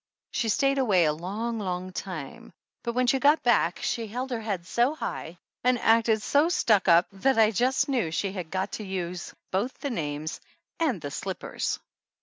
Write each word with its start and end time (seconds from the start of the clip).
She 0.31 0.49
stayed 0.49 0.79
away 0.79 1.05
a 1.05 1.13
long, 1.13 1.59
long 1.59 1.91
time, 1.93 2.53
but 2.81 2.93
when 2.93 3.05
she 3.05 3.19
got 3.19 3.43
back 3.43 3.77
she 3.83 4.07
held 4.07 4.31
her 4.31 4.41
head 4.41 4.65
so 4.65 4.95
high 4.95 5.37
and 5.63 5.77
acted 5.77 6.23
so 6.23 6.49
stuck 6.49 6.87
up 6.87 7.05
that 7.11 7.37
I 7.37 7.51
just 7.51 7.87
knew 7.87 8.09
she 8.09 8.31
had 8.31 8.49
got 8.49 8.71
to 8.71 8.83
use 8.83 9.31
both 9.51 9.77
the 9.77 9.91
names 9.91 10.41
and 10.79 10.99
the 10.99 11.11
slippers. 11.11 11.79